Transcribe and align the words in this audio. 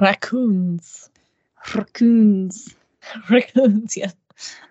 Raccoons. 0.00 1.10
Raccoons. 1.74 2.76
Raccoons, 3.30 3.96
yes. 3.96 4.14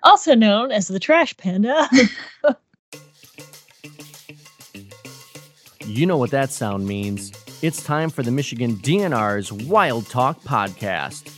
Also 0.04 0.36
known 0.36 0.72
as 0.72 0.88
the 0.88 1.00
trash 1.00 1.36
panda. 1.36 1.90
You 5.86 6.06
know 6.06 6.18
what 6.18 6.32
that 6.32 6.52
sound 6.52 6.86
means. 6.86 7.32
It's 7.62 7.82
time 7.82 8.10
for 8.10 8.22
the 8.22 8.30
Michigan 8.30 8.76
DNR's 8.76 9.54
Wild 9.54 10.06
Talk 10.10 10.42
Podcast. 10.42 11.32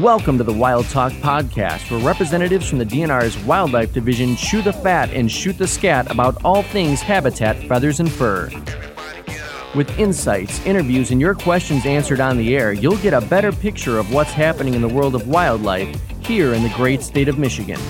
Welcome 0.00 0.38
to 0.38 0.44
the 0.44 0.52
Wild 0.52 0.86
Talk 0.86 1.12
Podcast, 1.12 1.90
where 1.90 2.00
representatives 2.00 2.68
from 2.68 2.78
the 2.78 2.86
DNR's 2.86 3.38
Wildlife 3.44 3.92
Division 3.92 4.34
chew 4.34 4.62
the 4.62 4.72
fat 4.72 5.10
and 5.10 5.30
shoot 5.30 5.58
the 5.58 5.66
scat 5.68 6.10
about 6.10 6.42
all 6.42 6.62
things 6.62 7.02
habitat, 7.02 7.56
feathers, 7.68 8.00
and 8.00 8.10
fur. 8.10 8.48
With 9.74 9.98
insights, 9.98 10.64
interviews, 10.64 11.10
and 11.10 11.20
your 11.20 11.34
questions 11.34 11.84
answered 11.84 12.20
on 12.20 12.36
the 12.36 12.56
air, 12.56 12.72
you'll 12.72 12.98
get 12.98 13.12
a 13.12 13.20
better 13.20 13.50
picture 13.50 13.98
of 13.98 14.12
what's 14.12 14.30
happening 14.30 14.74
in 14.74 14.80
the 14.80 14.88
world 14.88 15.16
of 15.16 15.26
wildlife 15.26 16.00
here 16.20 16.54
in 16.54 16.62
the 16.62 16.68
great 16.76 17.02
state 17.02 17.26
of 17.26 17.40
Michigan. 17.40 17.80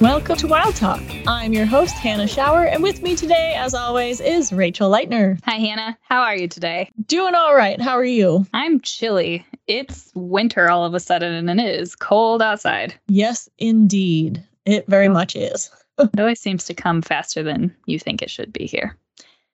Welcome 0.00 0.36
to 0.38 0.48
Wild 0.48 0.74
Talk. 0.74 1.00
I'm 1.28 1.52
your 1.52 1.64
host, 1.64 1.94
Hannah 1.94 2.24
Schauer, 2.24 2.68
and 2.72 2.82
with 2.82 3.00
me 3.00 3.14
today, 3.14 3.54
as 3.56 3.72
always, 3.72 4.20
is 4.20 4.52
Rachel 4.52 4.90
Leightner. 4.90 5.38
Hi, 5.44 5.58
Hannah. 5.58 5.96
How 6.02 6.22
are 6.22 6.36
you 6.36 6.48
today? 6.48 6.90
Doing 7.06 7.36
all 7.36 7.54
right. 7.54 7.80
How 7.80 7.96
are 7.96 8.04
you? 8.04 8.46
I'm 8.52 8.80
chilly. 8.80 9.46
It's 9.68 10.10
winter 10.16 10.70
all 10.70 10.84
of 10.84 10.94
a 10.94 11.00
sudden, 11.00 11.48
and 11.48 11.60
it 11.60 11.68
is 11.68 11.94
cold 11.94 12.42
outside. 12.42 12.94
Yes, 13.06 13.48
indeed. 13.58 14.42
It 14.66 14.88
very 14.88 15.06
mm. 15.06 15.12
much 15.12 15.36
is. 15.36 15.70
It 15.98 16.20
always 16.20 16.40
seems 16.40 16.64
to 16.66 16.74
come 16.74 17.02
faster 17.02 17.42
than 17.42 17.74
you 17.86 17.98
think 17.98 18.22
it 18.22 18.30
should 18.30 18.52
be 18.52 18.66
here. 18.66 18.96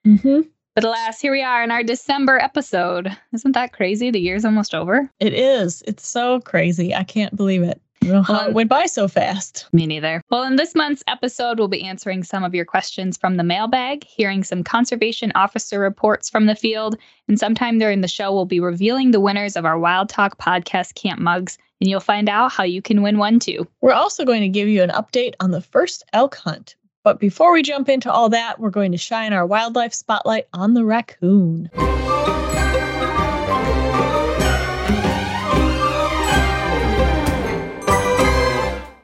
Mm-hmm. 0.07 0.43
But 0.75 0.85
alas, 0.85 1.21
here 1.21 1.31
we 1.31 1.43
are 1.43 1.63
in 1.63 1.71
our 1.71 1.85
December 1.85 2.39
episode. 2.39 3.17
Isn't 3.33 3.53
that 3.53 3.73
crazy? 3.73 4.11
The 4.11 4.21
year's 4.21 4.45
almost 4.45 4.75
over. 4.75 5.09
It 5.21 5.33
is. 5.33 5.83
It's 5.87 6.07
so 6.07 6.41
crazy. 6.41 6.95
I 6.95 7.05
can't 7.05 7.37
believe 7.37 7.63
it. 7.63 7.81
I 8.03 8.07
don't 8.07 8.15
know 8.17 8.23
how 8.23 8.33
Well, 8.35 8.49
it 8.49 8.55
went 8.55 8.69
by 8.69 8.87
so 8.87 9.07
fast. 9.07 9.67
Me 9.73 9.87
neither. 9.87 10.21
Well, 10.31 10.43
in 10.43 10.57
this 10.57 10.75
month's 10.75 11.05
episode, 11.07 11.59
we'll 11.59 11.69
be 11.69 11.85
answering 11.85 12.25
some 12.25 12.43
of 12.43 12.55
your 12.55 12.65
questions 12.65 13.17
from 13.17 13.37
the 13.37 13.45
mailbag, 13.45 14.05
hearing 14.05 14.43
some 14.43 14.65
conservation 14.65 15.33
officer 15.37 15.79
reports 15.79 16.29
from 16.29 16.47
the 16.47 16.57
field, 16.57 16.97
and 17.29 17.39
sometime 17.39 17.79
during 17.79 18.01
the 18.01 18.09
show, 18.09 18.35
we'll 18.35 18.45
be 18.45 18.61
revealing 18.61 19.13
the 19.13 19.21
winners 19.21 19.57
of 19.57 19.65
our 19.65 19.79
Wild 19.79 20.09
Talk 20.09 20.39
podcast 20.39 20.97
camp 20.97 21.21
mugs, 21.21 21.57
and 21.85 21.91
you'll 21.91 22.01
find 22.01 22.31
out 22.31 22.51
how 22.51 22.65
you 22.65 22.81
can 22.81 23.03
win 23.03 23.19
one 23.19 23.39
too. 23.39 23.69
We're 23.83 23.93
also 23.93 24.25
going 24.25 24.41
to 24.41 24.49
give 24.49 24.69
you 24.69 24.83
an 24.83 24.89
update 24.89 25.35
on 25.41 25.51
the 25.51 25.61
first 25.61 26.03
elk 26.15 26.35
hunt. 26.35 26.77
But 27.03 27.21
before 27.21 27.53
we 27.53 27.63
jump 27.63 27.91
into 27.91 28.11
all 28.11 28.31
that, 28.31 28.59
we're 28.59 28.71
going 28.71 28.91
to 28.93 28.97
shine 28.97 29.35
our 29.35 29.45
wildlife 29.45 29.93
spotlight 29.93 30.47
on 30.55 30.73
the 30.73 30.83
raccoon. 30.83 31.69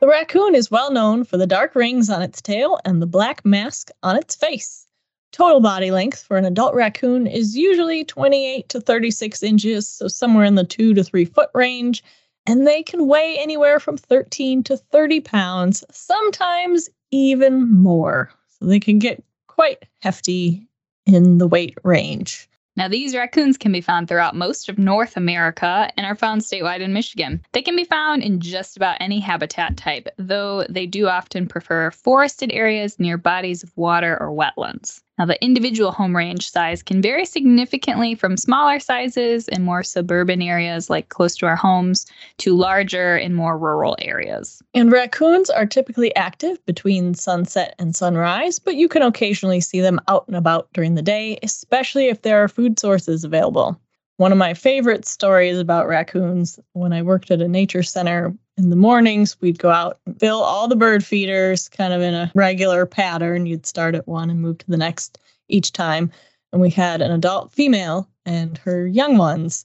The 0.00 0.08
raccoon 0.08 0.54
is 0.54 0.70
well 0.70 0.90
known 0.90 1.24
for 1.24 1.36
the 1.36 1.46
dark 1.46 1.74
rings 1.74 2.08
on 2.08 2.22
its 2.22 2.40
tail 2.40 2.80
and 2.86 3.02
the 3.02 3.06
black 3.06 3.44
mask 3.44 3.90
on 4.02 4.16
its 4.16 4.34
face. 4.34 4.86
Total 5.32 5.60
body 5.60 5.90
length 5.90 6.22
for 6.22 6.38
an 6.38 6.46
adult 6.46 6.74
raccoon 6.74 7.26
is 7.26 7.54
usually 7.54 8.04
28 8.06 8.70
to 8.70 8.80
36 8.80 9.42
inches, 9.42 9.86
so 9.86 10.08
somewhere 10.08 10.46
in 10.46 10.54
the 10.54 10.64
2 10.64 10.94
to 10.94 11.04
3 11.04 11.26
foot 11.26 11.50
range, 11.52 12.02
and 12.50 12.66
they 12.66 12.82
can 12.82 13.06
weigh 13.06 13.38
anywhere 13.38 13.78
from 13.78 13.96
13 13.96 14.64
to 14.64 14.76
30 14.76 15.20
pounds, 15.20 15.84
sometimes 15.92 16.88
even 17.12 17.72
more. 17.72 18.28
So 18.48 18.64
they 18.64 18.80
can 18.80 18.98
get 18.98 19.22
quite 19.46 19.84
hefty 20.00 20.66
in 21.06 21.38
the 21.38 21.46
weight 21.46 21.78
range. 21.84 22.48
Now, 22.74 22.88
these 22.88 23.14
raccoons 23.14 23.56
can 23.56 23.70
be 23.70 23.80
found 23.80 24.08
throughout 24.08 24.34
most 24.34 24.68
of 24.68 24.78
North 24.78 25.16
America 25.16 25.90
and 25.96 26.04
are 26.04 26.16
found 26.16 26.40
statewide 26.40 26.80
in 26.80 26.92
Michigan. 26.92 27.40
They 27.52 27.62
can 27.62 27.76
be 27.76 27.84
found 27.84 28.24
in 28.24 28.40
just 28.40 28.76
about 28.76 28.96
any 29.00 29.20
habitat 29.20 29.76
type, 29.76 30.08
though 30.18 30.64
they 30.68 30.86
do 30.86 31.06
often 31.06 31.46
prefer 31.46 31.92
forested 31.92 32.50
areas 32.52 32.98
near 32.98 33.16
bodies 33.16 33.62
of 33.62 33.76
water 33.76 34.20
or 34.20 34.28
wetlands. 34.28 35.02
Now, 35.20 35.26
the 35.26 35.44
individual 35.44 35.92
home 35.92 36.16
range 36.16 36.50
size 36.50 36.82
can 36.82 37.02
vary 37.02 37.26
significantly 37.26 38.14
from 38.14 38.38
smaller 38.38 38.80
sizes 38.80 39.48
in 39.48 39.62
more 39.62 39.82
suburban 39.82 40.40
areas, 40.40 40.88
like 40.88 41.10
close 41.10 41.36
to 41.36 41.46
our 41.46 41.56
homes, 41.56 42.06
to 42.38 42.56
larger 42.56 43.18
in 43.18 43.34
more 43.34 43.58
rural 43.58 43.98
areas. 44.00 44.62
And 44.72 44.90
raccoons 44.90 45.50
are 45.50 45.66
typically 45.66 46.16
active 46.16 46.64
between 46.64 47.12
sunset 47.12 47.74
and 47.78 47.94
sunrise, 47.94 48.58
but 48.58 48.76
you 48.76 48.88
can 48.88 49.02
occasionally 49.02 49.60
see 49.60 49.82
them 49.82 50.00
out 50.08 50.26
and 50.26 50.36
about 50.36 50.72
during 50.72 50.94
the 50.94 51.02
day, 51.02 51.38
especially 51.42 52.06
if 52.06 52.22
there 52.22 52.42
are 52.42 52.48
food 52.48 52.78
sources 52.78 53.22
available. 53.22 53.78
One 54.16 54.32
of 54.32 54.38
my 54.38 54.54
favorite 54.54 55.04
stories 55.04 55.58
about 55.58 55.86
raccoons 55.86 56.58
when 56.72 56.94
I 56.94 57.02
worked 57.02 57.30
at 57.30 57.42
a 57.42 57.48
nature 57.48 57.82
center 57.82 58.34
in 58.60 58.70
the 58.70 58.76
mornings, 58.76 59.40
we'd 59.40 59.58
go 59.58 59.70
out 59.70 59.98
and 60.06 60.18
fill 60.20 60.40
all 60.42 60.68
the 60.68 60.76
bird 60.76 61.04
feeders 61.04 61.68
kind 61.68 61.92
of 61.92 62.02
in 62.02 62.14
a 62.14 62.30
regular 62.34 62.86
pattern. 62.86 63.46
You'd 63.46 63.66
start 63.66 63.94
at 63.94 64.06
one 64.06 64.30
and 64.30 64.40
move 64.40 64.58
to 64.58 64.70
the 64.70 64.76
next 64.76 65.18
each 65.48 65.72
time. 65.72 66.12
And 66.52 66.60
we 66.60 66.70
had 66.70 67.00
an 67.00 67.10
adult 67.10 67.52
female 67.52 68.08
and 68.26 68.58
her 68.58 68.86
young 68.86 69.16
ones 69.16 69.64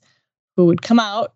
who 0.55 0.65
would 0.65 0.81
come 0.81 0.99
out, 0.99 1.33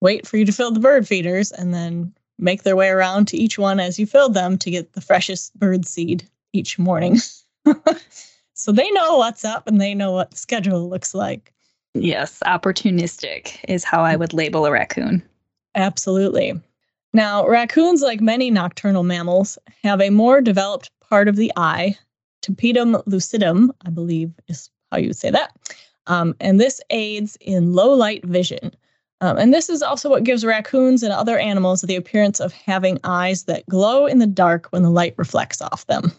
wait 0.00 0.26
for 0.26 0.36
you 0.36 0.44
to 0.44 0.52
fill 0.52 0.72
the 0.72 0.80
bird 0.80 1.06
feeders, 1.06 1.52
and 1.52 1.72
then 1.72 2.12
make 2.38 2.64
their 2.64 2.76
way 2.76 2.88
around 2.88 3.28
to 3.28 3.36
each 3.36 3.58
one 3.58 3.80
as 3.80 3.98
you 3.98 4.06
filled 4.06 4.34
them 4.34 4.58
to 4.58 4.70
get 4.70 4.92
the 4.92 5.00
freshest 5.00 5.56
bird 5.58 5.86
seed 5.86 6.28
each 6.52 6.78
morning. 6.78 7.18
so 8.54 8.72
they 8.72 8.90
know 8.90 9.18
what's 9.18 9.44
up 9.44 9.66
and 9.66 9.80
they 9.80 9.94
know 9.94 10.12
what 10.12 10.32
the 10.32 10.36
schedule 10.36 10.88
looks 10.88 11.14
like. 11.14 11.52
Yes, 11.94 12.42
opportunistic 12.44 13.56
is 13.68 13.84
how 13.84 14.02
I 14.02 14.16
would 14.16 14.32
label 14.32 14.66
a 14.66 14.70
raccoon. 14.70 15.22
Absolutely. 15.74 16.60
Now, 17.12 17.46
raccoons, 17.46 18.02
like 18.02 18.20
many 18.20 18.50
nocturnal 18.50 19.02
mammals, 19.02 19.58
have 19.82 20.00
a 20.00 20.10
more 20.10 20.40
developed 20.40 20.90
part 21.00 21.28
of 21.28 21.36
the 21.36 21.52
eye, 21.56 21.96
tapetum 22.42 23.02
lucidum, 23.06 23.70
I 23.84 23.90
believe 23.90 24.32
is 24.48 24.70
how 24.92 24.98
you 24.98 25.08
would 25.08 25.16
say 25.16 25.30
that. 25.30 25.56
Um, 26.06 26.34
and 26.40 26.60
this 26.60 26.80
aids 26.90 27.36
in 27.40 27.74
low 27.74 27.92
light 27.92 28.24
vision. 28.24 28.74
Um, 29.20 29.36
and 29.36 29.52
this 29.52 29.68
is 29.68 29.82
also 29.82 30.08
what 30.08 30.24
gives 30.24 30.44
raccoons 30.44 31.02
and 31.02 31.12
other 31.12 31.38
animals 31.38 31.80
the 31.82 31.96
appearance 31.96 32.40
of 32.40 32.52
having 32.52 33.00
eyes 33.04 33.44
that 33.44 33.66
glow 33.66 34.06
in 34.06 34.18
the 34.18 34.26
dark 34.26 34.68
when 34.70 34.82
the 34.82 34.90
light 34.90 35.14
reflects 35.16 35.60
off 35.60 35.86
them. 35.86 36.12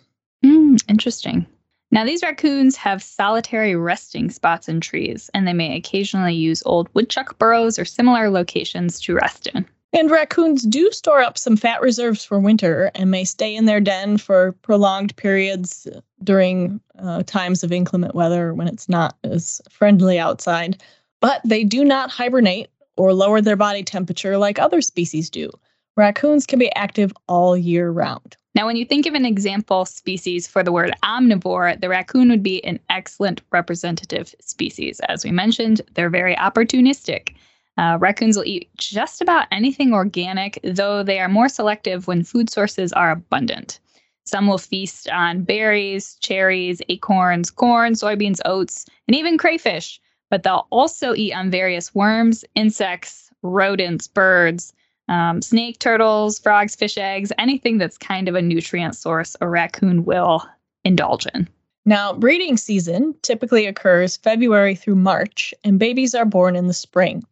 Hmm, 0.44 0.76
interesting. 0.88 1.46
Now, 1.92 2.06
these 2.06 2.22
raccoons 2.22 2.76
have 2.76 3.02
solitary 3.02 3.76
resting 3.76 4.30
spots 4.30 4.68
in 4.68 4.80
trees, 4.80 5.30
and 5.34 5.48
they 5.48 5.54
may 5.54 5.76
occasionally 5.76 6.36
use 6.36 6.62
old 6.66 6.90
woodchuck 6.94 7.40
burrows 7.40 7.80
or 7.80 7.86
similar 7.86 8.30
locations 8.30 9.00
to 9.02 9.16
rest 9.16 9.48
in. 9.48 9.66
And 9.92 10.12
raccoons 10.12 10.64
do 10.64 10.92
store 10.92 11.22
up 11.22 11.38
some 11.38 11.58
fat 11.58 11.82
reserves 11.82 12.24
for 12.24 12.40
winter 12.40 12.92
and 12.94 13.10
may 13.10 13.24
stay 13.24 13.56
in 13.56 13.66
their 13.66 13.80
den 13.80 14.18
for 14.18 14.52
prolonged 14.62 15.16
periods 15.16 15.88
during 16.24 16.80
uh, 17.00 17.24
times 17.24 17.64
of 17.64 17.72
inclement 17.72 18.14
weather 18.14 18.54
when 18.54 18.68
it's 18.68 18.88
not 18.88 19.18
as 19.24 19.62
friendly 19.70 20.20
outside. 20.20 20.82
But 21.22 21.42
they 21.44 21.64
do 21.64 21.84
not 21.84 22.12
hibernate 22.12 22.70
or 22.98 23.14
lower 23.14 23.42
their 23.42 23.56
body 23.56 23.82
temperature 23.82 24.38
like 24.38 24.60
other 24.60 24.82
species 24.82 25.30
do. 25.30 25.50
Raccoons 25.98 26.46
can 26.46 26.60
be 26.60 26.74
active 26.76 27.12
all 27.28 27.58
year 27.58 27.90
round. 27.90 28.38
Now, 28.56 28.66
when 28.66 28.76
you 28.76 28.86
think 28.86 29.06
of 29.06 29.14
an 29.14 29.26
example 29.26 29.86
species 29.86 30.48
for 30.48 30.64
the 30.64 30.72
word 30.72 30.94
omnivore, 31.04 31.80
the 31.80 31.90
raccoon 31.90 32.30
would 32.30 32.44
be 32.44 32.64
an 32.64 32.80
excellent 32.90 33.42
representative 33.52 34.34
species. 34.40 35.00
As 35.02 35.24
we 35.24 35.32
mentioned, 35.32 35.82
they're 35.94 36.10
very 36.10 36.36
opportunistic. 36.36 37.36
Uh, 37.80 37.98
raccoons 37.98 38.36
will 38.36 38.44
eat 38.46 38.70
just 38.76 39.22
about 39.22 39.48
anything 39.54 39.94
organic, 39.94 40.60
though 40.66 41.02
they 41.02 41.18
are 41.18 41.30
more 41.30 41.48
selective 41.48 42.08
when 42.08 42.26
food 42.26 42.50
sources 42.50 42.92
are 42.92 43.10
abundant. 43.10 43.80
Some 44.26 44.48
will 44.48 44.58
feast 44.58 45.10
on 45.10 45.44
berries, 45.44 46.16
cherries, 46.16 46.82
acorns, 46.90 47.50
corn, 47.50 47.94
soybeans, 47.94 48.42
oats, 48.44 48.86
and 49.08 49.16
even 49.16 49.38
crayfish, 49.38 50.02
but 50.30 50.44
they'll 50.44 50.68
also 50.72 51.16
eat 51.16 51.32
on 51.32 51.50
various 51.50 51.96
worms, 51.96 52.44
insects, 52.54 53.32
rodents, 53.44 54.10
birds, 54.10 54.74
um, 55.08 55.42
snake, 55.42 55.80
turtles, 55.80 56.38
frogs, 56.38 56.76
fish 56.76 56.98
eggs, 56.98 57.32
anything 57.38 57.78
that's 57.78 57.98
kind 57.98 58.28
of 58.28 58.36
a 58.36 58.42
nutrient 58.42 58.98
source 58.98 59.38
a 59.40 59.48
raccoon 59.48 60.04
will 60.04 60.46
indulge 60.84 61.26
in. 61.34 61.48
Now, 61.86 62.12
breeding 62.12 62.58
season 62.58 63.16
typically 63.22 63.68
occurs 63.68 64.18
February 64.18 64.76
through 64.76 64.96
March, 64.98 65.54
and 65.64 65.80
babies 65.80 66.14
are 66.14 66.26
born 66.26 66.58
in 66.58 66.68
the 66.68 66.74
spring. 66.74 67.24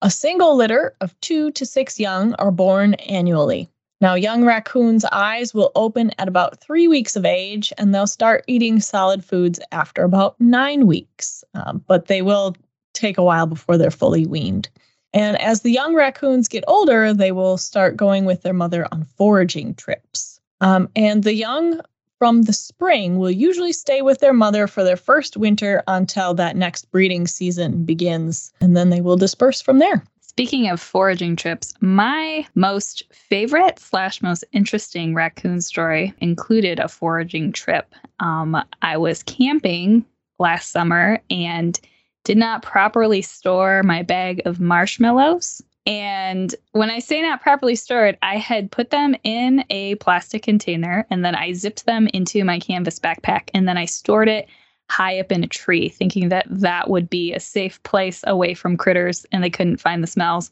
A 0.00 0.10
single 0.10 0.54
litter 0.54 0.94
of 1.00 1.18
two 1.20 1.50
to 1.52 1.66
six 1.66 1.98
young 1.98 2.34
are 2.34 2.52
born 2.52 2.94
annually. 2.94 3.68
Now, 4.00 4.14
young 4.14 4.44
raccoons' 4.44 5.04
eyes 5.06 5.52
will 5.52 5.72
open 5.74 6.12
at 6.18 6.28
about 6.28 6.60
three 6.60 6.86
weeks 6.86 7.16
of 7.16 7.24
age, 7.24 7.72
and 7.78 7.92
they'll 7.92 8.06
start 8.06 8.44
eating 8.46 8.78
solid 8.78 9.24
foods 9.24 9.58
after 9.72 10.04
about 10.04 10.40
nine 10.40 10.86
weeks, 10.86 11.42
um, 11.54 11.82
but 11.88 12.06
they 12.06 12.22
will 12.22 12.54
take 12.94 13.18
a 13.18 13.24
while 13.24 13.46
before 13.46 13.76
they're 13.76 13.90
fully 13.90 14.24
weaned. 14.24 14.68
And 15.12 15.40
as 15.40 15.62
the 15.62 15.72
young 15.72 15.96
raccoons 15.96 16.46
get 16.46 16.62
older, 16.68 17.12
they 17.12 17.32
will 17.32 17.56
start 17.56 17.96
going 17.96 18.24
with 18.24 18.42
their 18.42 18.52
mother 18.52 18.86
on 18.92 19.02
foraging 19.02 19.74
trips. 19.74 20.40
Um, 20.60 20.88
and 20.94 21.24
the 21.24 21.34
young 21.34 21.80
from 22.18 22.42
the 22.42 22.52
spring 22.52 23.18
will 23.18 23.30
usually 23.30 23.72
stay 23.72 24.02
with 24.02 24.18
their 24.18 24.32
mother 24.32 24.66
for 24.66 24.82
their 24.82 24.96
first 24.96 25.36
winter 25.36 25.82
until 25.86 26.34
that 26.34 26.56
next 26.56 26.90
breeding 26.90 27.26
season 27.26 27.84
begins, 27.84 28.52
and 28.60 28.76
then 28.76 28.90
they 28.90 29.00
will 29.00 29.16
disperse 29.16 29.60
from 29.60 29.78
there. 29.78 30.02
Speaking 30.20 30.68
of 30.68 30.80
foraging 30.80 31.34
trips, 31.34 31.74
my 31.80 32.46
most 32.54 33.02
favorite 33.12 33.78
slash 33.80 34.22
most 34.22 34.44
interesting 34.52 35.14
raccoon 35.14 35.60
story 35.60 36.14
included 36.20 36.78
a 36.78 36.86
foraging 36.86 37.50
trip. 37.50 37.92
Um, 38.20 38.56
I 38.82 38.96
was 38.98 39.24
camping 39.24 40.04
last 40.38 40.70
summer 40.70 41.20
and 41.30 41.78
did 42.24 42.36
not 42.36 42.62
properly 42.62 43.22
store 43.22 43.82
my 43.82 44.02
bag 44.02 44.42
of 44.44 44.60
marshmallows. 44.60 45.62
And 45.88 46.54
when 46.72 46.90
I 46.90 46.98
say 46.98 47.22
not 47.22 47.40
properly 47.40 47.74
stored, 47.74 48.18
I 48.20 48.36
had 48.36 48.70
put 48.70 48.90
them 48.90 49.16
in 49.24 49.64
a 49.70 49.94
plastic 49.94 50.42
container 50.42 51.06
and 51.08 51.24
then 51.24 51.34
I 51.34 51.54
zipped 51.54 51.86
them 51.86 52.08
into 52.08 52.44
my 52.44 52.60
canvas 52.60 52.98
backpack 52.98 53.48
and 53.54 53.66
then 53.66 53.78
I 53.78 53.86
stored 53.86 54.28
it 54.28 54.48
high 54.90 55.18
up 55.18 55.32
in 55.32 55.42
a 55.42 55.48
tree, 55.48 55.88
thinking 55.88 56.28
that 56.28 56.46
that 56.50 56.90
would 56.90 57.08
be 57.08 57.32
a 57.32 57.40
safe 57.40 57.82
place 57.84 58.22
away 58.26 58.52
from 58.52 58.76
critters 58.76 59.24
and 59.32 59.42
they 59.42 59.48
couldn't 59.48 59.80
find 59.80 60.02
the 60.02 60.06
smells. 60.06 60.50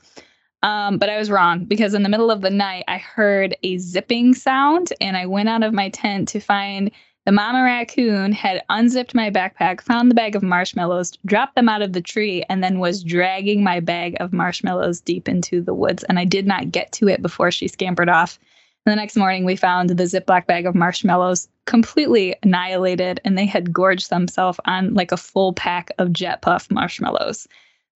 Um, 0.62 0.96
but 0.96 1.10
I 1.10 1.18
was 1.18 1.30
wrong 1.30 1.66
because 1.66 1.92
in 1.92 2.02
the 2.02 2.08
middle 2.08 2.30
of 2.30 2.40
the 2.40 2.48
night, 2.48 2.84
I 2.88 2.96
heard 2.96 3.54
a 3.62 3.76
zipping 3.76 4.32
sound 4.32 4.90
and 5.02 5.18
I 5.18 5.26
went 5.26 5.50
out 5.50 5.62
of 5.62 5.74
my 5.74 5.90
tent 5.90 6.28
to 6.28 6.40
find 6.40 6.90
the 7.26 7.32
mama 7.32 7.64
raccoon 7.64 8.30
had 8.30 8.62
unzipped 8.68 9.12
my 9.12 9.32
backpack, 9.32 9.80
found 9.80 10.08
the 10.08 10.14
bag 10.14 10.36
of 10.36 10.44
marshmallows, 10.44 11.18
dropped 11.26 11.56
them 11.56 11.68
out 11.68 11.82
of 11.82 11.92
the 11.92 12.00
tree, 12.00 12.44
and 12.48 12.62
then 12.62 12.78
was 12.78 13.02
dragging 13.02 13.64
my 13.64 13.80
bag 13.80 14.16
of 14.20 14.32
marshmallows 14.32 15.00
deep 15.00 15.28
into 15.28 15.60
the 15.60 15.74
woods. 15.74 16.04
And 16.04 16.20
I 16.20 16.24
did 16.24 16.46
not 16.46 16.70
get 16.70 16.92
to 16.92 17.08
it 17.08 17.22
before 17.22 17.50
she 17.50 17.66
scampered 17.66 18.08
off. 18.08 18.38
And 18.86 18.92
the 18.92 18.96
next 18.96 19.16
morning, 19.16 19.44
we 19.44 19.56
found 19.56 19.90
the 19.90 20.04
Ziploc 20.04 20.46
bag 20.46 20.66
of 20.66 20.76
marshmallows 20.76 21.48
completely 21.64 22.36
annihilated, 22.44 23.20
and 23.24 23.36
they 23.36 23.46
had 23.46 23.72
gorged 23.72 24.08
themselves 24.08 24.60
on 24.64 24.94
like 24.94 25.10
a 25.10 25.16
full 25.16 25.52
pack 25.52 25.90
of 25.98 26.12
Jet 26.12 26.42
Puff 26.42 26.70
marshmallows. 26.70 27.48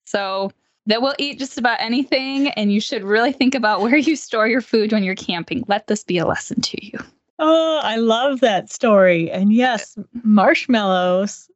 So 0.07 0.51
that 0.87 1.03
will 1.03 1.15
eat 1.21 1.39
just 1.39 1.57
about 1.57 1.81
anything, 1.81 2.49
and 2.49 2.73
you 2.73 2.81
should 2.81 3.05
really 3.05 3.33
think 3.33 3.55
about 3.55 3.81
where 3.81 3.97
you 3.97 4.17
store 4.17 4.49
your 4.49 4.61
food 4.61 4.91
when 4.91 5.05
you're 5.05 5.15
camping. 5.15 5.65
Let 5.69 5.87
this 5.87 6.03
be 6.03 6.19
a 6.19 6.27
lesson 6.27 6.61
to 6.63 6.85
you. 6.85 6.99
Oh, 7.43 7.81
I 7.83 7.97
love 7.97 8.41
that 8.41 8.71
story. 8.71 9.31
And 9.31 9.53
yes, 9.53 9.97
marshmallows, 10.23 11.51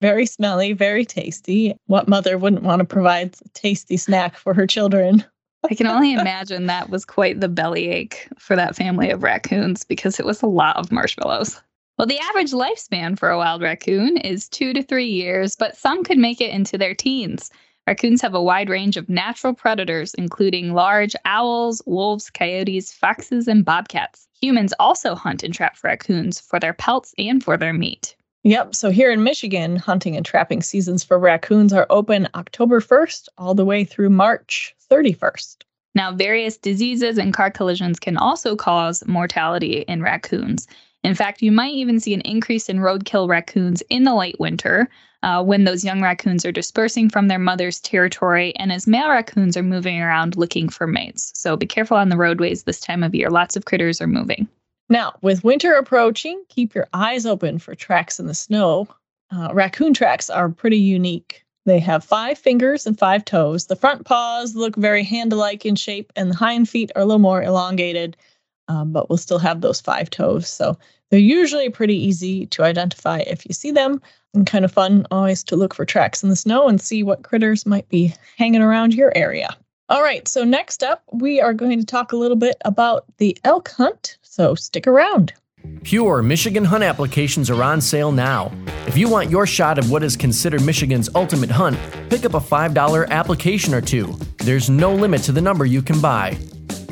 very 0.00 0.26
smelly, 0.26 0.72
very 0.72 1.04
tasty. 1.04 1.74
What 1.86 2.08
mother 2.08 2.38
wouldn't 2.38 2.62
want 2.62 2.78
to 2.78 2.84
provide 2.84 3.34
a 3.44 3.48
tasty 3.50 3.96
snack 3.96 4.36
for 4.36 4.54
her 4.54 4.66
children? 4.66 5.24
I 5.68 5.74
can 5.74 5.88
only 5.88 6.12
imagine 6.12 6.66
that 6.66 6.88
was 6.88 7.04
quite 7.04 7.40
the 7.40 7.48
bellyache 7.48 8.28
for 8.38 8.54
that 8.54 8.76
family 8.76 9.10
of 9.10 9.22
raccoons 9.22 9.82
because 9.82 10.20
it 10.20 10.26
was 10.26 10.40
a 10.40 10.46
lot 10.46 10.76
of 10.76 10.92
marshmallows. 10.92 11.60
Well, 11.98 12.06
the 12.06 12.18
average 12.18 12.52
lifespan 12.52 13.18
for 13.18 13.30
a 13.30 13.38
wild 13.38 13.62
raccoon 13.62 14.18
is 14.18 14.48
two 14.48 14.72
to 14.72 14.82
three 14.82 15.08
years, 15.08 15.56
but 15.56 15.76
some 15.76 16.04
could 16.04 16.18
make 16.18 16.40
it 16.40 16.50
into 16.50 16.76
their 16.78 16.94
teens. 16.94 17.50
Raccoons 17.86 18.22
have 18.22 18.34
a 18.34 18.42
wide 18.42 18.70
range 18.70 18.96
of 18.96 19.10
natural 19.10 19.52
predators, 19.52 20.14
including 20.14 20.72
large 20.72 21.14
owls, 21.26 21.82
wolves, 21.84 22.30
coyotes, 22.30 22.92
foxes, 22.92 23.46
and 23.46 23.64
bobcats. 23.64 24.26
Humans 24.40 24.72
also 24.78 25.14
hunt 25.14 25.42
and 25.42 25.52
trap 25.52 25.76
raccoons 25.84 26.40
for 26.40 26.58
their 26.58 26.72
pelts 26.72 27.14
and 27.18 27.44
for 27.44 27.58
their 27.58 27.74
meat. 27.74 28.16
Yep. 28.42 28.74
So 28.74 28.90
here 28.90 29.10
in 29.10 29.22
Michigan, 29.22 29.76
hunting 29.76 30.16
and 30.16 30.24
trapping 30.24 30.62
seasons 30.62 31.04
for 31.04 31.18
raccoons 31.18 31.72
are 31.72 31.86
open 31.90 32.28
October 32.34 32.80
1st 32.80 33.28
all 33.38 33.54
the 33.54 33.64
way 33.64 33.84
through 33.84 34.10
March 34.10 34.74
31st. 34.90 35.62
Now, 35.94 36.12
various 36.12 36.56
diseases 36.56 37.18
and 37.18 37.32
car 37.32 37.50
collisions 37.50 38.00
can 38.00 38.16
also 38.16 38.56
cause 38.56 39.06
mortality 39.06 39.84
in 39.86 40.02
raccoons. 40.02 40.66
In 41.04 41.14
fact, 41.14 41.42
you 41.42 41.52
might 41.52 41.74
even 41.74 42.00
see 42.00 42.14
an 42.14 42.22
increase 42.22 42.70
in 42.70 42.78
roadkill 42.78 43.28
raccoons 43.28 43.82
in 43.90 44.04
the 44.04 44.14
late 44.14 44.40
winter 44.40 44.88
uh, 45.22 45.44
when 45.44 45.64
those 45.64 45.84
young 45.84 46.00
raccoons 46.00 46.46
are 46.46 46.52
dispersing 46.52 47.10
from 47.10 47.28
their 47.28 47.38
mother's 47.38 47.78
territory 47.78 48.56
and 48.56 48.72
as 48.72 48.86
male 48.86 49.10
raccoons 49.10 49.54
are 49.56 49.62
moving 49.62 50.00
around 50.00 50.36
looking 50.36 50.68
for 50.68 50.86
mates. 50.86 51.30
So 51.34 51.56
be 51.56 51.66
careful 51.66 51.98
on 51.98 52.08
the 52.08 52.16
roadways 52.16 52.62
this 52.62 52.80
time 52.80 53.02
of 53.02 53.14
year. 53.14 53.30
Lots 53.30 53.54
of 53.54 53.66
critters 53.66 54.00
are 54.00 54.06
moving. 54.06 54.48
Now, 54.88 55.14
with 55.20 55.44
winter 55.44 55.74
approaching, 55.74 56.42
keep 56.48 56.74
your 56.74 56.88
eyes 56.94 57.26
open 57.26 57.58
for 57.58 57.74
tracks 57.74 58.18
in 58.18 58.26
the 58.26 58.34
snow. 58.34 58.88
Uh, 59.30 59.50
raccoon 59.52 59.92
tracks 59.92 60.30
are 60.30 60.48
pretty 60.48 60.78
unique. 60.78 61.44
They 61.66 61.80
have 61.80 62.04
five 62.04 62.38
fingers 62.38 62.86
and 62.86 62.98
five 62.98 63.24
toes. 63.24 63.66
The 63.66 63.76
front 63.76 64.04
paws 64.04 64.54
look 64.54 64.76
very 64.76 65.02
hand 65.02 65.32
like 65.32 65.64
in 65.64 65.76
shape, 65.76 66.12
and 66.16 66.30
the 66.30 66.36
hind 66.36 66.68
feet 66.68 66.92
are 66.94 67.02
a 67.02 67.06
little 67.06 67.18
more 67.18 67.42
elongated, 67.42 68.16
um, 68.68 68.92
but 68.92 69.08
will 69.08 69.16
still 69.16 69.38
have 69.38 69.60
those 69.60 69.80
five 69.80 70.10
toes. 70.10 70.48
So 70.48 70.78
they're 71.10 71.20
usually 71.20 71.68
pretty 71.70 71.96
easy 71.96 72.46
to 72.46 72.64
identify 72.64 73.18
if 73.20 73.46
you 73.46 73.52
see 73.52 73.70
them, 73.70 74.00
and 74.34 74.46
kind 74.46 74.64
of 74.64 74.72
fun 74.72 75.06
always 75.10 75.44
to 75.44 75.56
look 75.56 75.74
for 75.74 75.84
tracks 75.84 76.22
in 76.22 76.28
the 76.28 76.36
snow 76.36 76.68
and 76.68 76.80
see 76.80 77.02
what 77.02 77.22
critters 77.22 77.66
might 77.66 77.88
be 77.88 78.14
hanging 78.36 78.62
around 78.62 78.94
your 78.94 79.12
area. 79.16 79.56
All 79.90 80.02
right, 80.02 80.26
so 80.26 80.44
next 80.44 80.82
up, 80.82 81.02
we 81.12 81.40
are 81.40 81.52
going 81.52 81.78
to 81.78 81.86
talk 81.86 82.12
a 82.12 82.16
little 82.16 82.36
bit 82.36 82.56
about 82.64 83.04
the 83.18 83.36
elk 83.44 83.68
hunt, 83.68 84.16
so 84.22 84.54
stick 84.54 84.86
around. 84.86 85.34
Pure 85.82 86.22
Michigan 86.22 86.64
hunt 86.64 86.84
applications 86.84 87.50
are 87.50 87.62
on 87.62 87.80
sale 87.80 88.12
now. 88.12 88.50
If 88.86 88.96
you 88.96 89.08
want 89.08 89.30
your 89.30 89.46
shot 89.46 89.78
of 89.78 89.90
what 89.90 90.02
is 90.02 90.16
considered 90.16 90.62
Michigan's 90.62 91.08
ultimate 91.14 91.50
hunt, 91.50 91.78
pick 92.10 92.24
up 92.24 92.34
a 92.34 92.40
$5 92.40 93.08
application 93.08 93.74
or 93.74 93.80
two. 93.80 94.14
There's 94.38 94.68
no 94.70 94.94
limit 94.94 95.22
to 95.22 95.32
the 95.32 95.40
number 95.40 95.64
you 95.64 95.82
can 95.82 96.00
buy. 96.00 96.38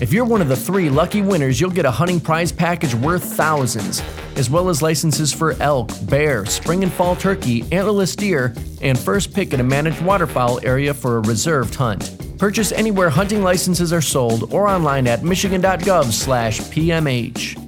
If 0.00 0.12
you're 0.12 0.24
one 0.24 0.42
of 0.42 0.48
the 0.48 0.56
three 0.56 0.90
lucky 0.90 1.22
winners, 1.22 1.60
you'll 1.60 1.70
get 1.70 1.84
a 1.84 1.90
hunting 1.90 2.20
prize 2.20 2.50
package 2.50 2.92
worth 2.94 3.22
thousands, 3.22 4.02
as 4.36 4.50
well 4.50 4.68
as 4.68 4.82
licenses 4.82 5.32
for 5.32 5.52
elk, 5.60 5.90
bear, 6.08 6.44
spring 6.46 6.82
and 6.82 6.92
fall 6.92 7.14
turkey, 7.14 7.62
antlerless 7.64 8.16
deer, 8.16 8.52
and 8.80 8.98
first 8.98 9.32
pick 9.32 9.54
at 9.54 9.60
a 9.60 9.64
managed 9.64 10.02
waterfowl 10.02 10.58
area 10.66 10.92
for 10.92 11.18
a 11.18 11.20
reserved 11.20 11.74
hunt. 11.74 12.18
Purchase 12.38 12.72
anywhere 12.72 13.10
hunting 13.10 13.44
licenses 13.44 13.92
are 13.92 14.00
sold 14.00 14.52
or 14.52 14.66
online 14.66 15.06
at 15.06 15.22
michigan.gov/pmh. 15.22 17.61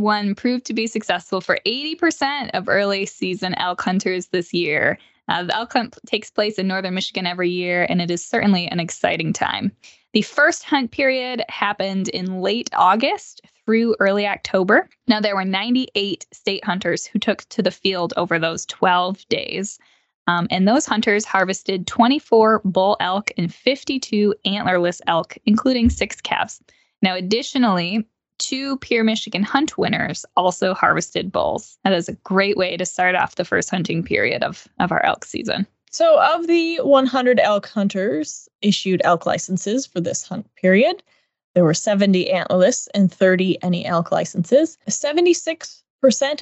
one 0.00 0.34
proved 0.34 0.64
to 0.66 0.74
be 0.74 0.86
successful 0.86 1.40
for 1.40 1.58
80% 1.66 2.50
of 2.54 2.68
early 2.68 3.06
season 3.06 3.54
elk 3.54 3.80
hunters 3.80 4.28
this 4.28 4.52
year. 4.52 4.98
Uh, 5.28 5.44
the 5.44 5.54
elk 5.54 5.72
hunt 5.72 5.96
takes 6.06 6.30
place 6.30 6.58
in 6.58 6.66
northern 6.66 6.94
Michigan 6.94 7.26
every 7.26 7.50
year, 7.50 7.86
and 7.88 8.02
it 8.02 8.10
is 8.10 8.24
certainly 8.24 8.66
an 8.66 8.80
exciting 8.80 9.32
time. 9.32 9.70
The 10.12 10.22
first 10.22 10.64
hunt 10.64 10.90
period 10.90 11.44
happened 11.48 12.08
in 12.08 12.40
late 12.40 12.68
August 12.72 13.42
through 13.64 13.94
early 14.00 14.26
October. 14.26 14.88
Now, 15.06 15.20
there 15.20 15.36
were 15.36 15.44
98 15.44 16.26
state 16.32 16.64
hunters 16.64 17.06
who 17.06 17.20
took 17.20 17.48
to 17.50 17.62
the 17.62 17.70
field 17.70 18.12
over 18.16 18.38
those 18.38 18.66
12 18.66 19.28
days. 19.28 19.78
Um, 20.26 20.48
and 20.50 20.66
those 20.66 20.86
hunters 20.86 21.24
harvested 21.24 21.86
24 21.86 22.62
bull 22.64 22.96
elk 22.98 23.30
and 23.36 23.52
52 23.52 24.34
antlerless 24.44 25.00
elk, 25.06 25.36
including 25.46 25.90
six 25.90 26.20
calves. 26.20 26.60
Now, 27.02 27.14
additionally, 27.14 28.06
two 28.40 28.78
Pure 28.78 29.04
Michigan 29.04 29.44
Hunt 29.44 29.78
winners 29.78 30.26
also 30.36 30.74
harvested 30.74 31.30
bulls. 31.30 31.78
That 31.84 31.92
is 31.92 32.08
a 32.08 32.14
great 32.14 32.56
way 32.56 32.76
to 32.76 32.84
start 32.84 33.14
off 33.14 33.36
the 33.36 33.44
first 33.44 33.70
hunting 33.70 34.02
period 34.02 34.42
of, 34.42 34.66
of 34.80 34.90
our 34.90 35.04
elk 35.04 35.24
season. 35.24 35.66
So, 35.92 36.20
of 36.20 36.46
the 36.46 36.78
100 36.78 37.40
elk 37.40 37.68
hunters 37.68 38.48
issued 38.62 39.02
elk 39.04 39.26
licenses 39.26 39.86
for 39.86 40.00
this 40.00 40.24
hunt 40.24 40.46
period, 40.54 41.02
there 41.54 41.64
were 41.64 41.74
70 41.74 42.26
antlerless 42.26 42.88
and 42.94 43.12
30 43.12 43.62
any 43.62 43.84
elk 43.84 44.12
licenses. 44.12 44.78
76% 44.88 45.82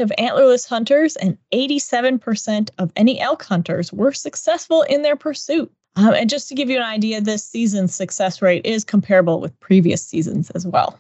of 0.01 0.13
antlerless 0.19 0.69
hunters 0.69 1.17
and 1.17 1.39
87% 1.53 2.71
of 2.79 2.93
any 2.95 3.21
elk 3.21 3.43
hunters 3.43 3.93
were 3.93 4.13
successful 4.13 4.83
in 4.83 5.03
their 5.03 5.17
pursuit. 5.17 5.73
Um, 5.97 6.15
and 6.15 6.31
just 6.31 6.49
to 6.49 6.55
give 6.55 6.71
you 6.71 6.77
an 6.77 6.83
idea, 6.83 7.21
this 7.21 7.45
season's 7.45 7.95
success 7.95 8.41
rate 8.43 8.65
is 8.65 8.85
comparable 8.85 9.41
with 9.41 9.59
previous 9.61 10.07
seasons 10.07 10.51
as 10.51 10.67
well. 10.67 10.99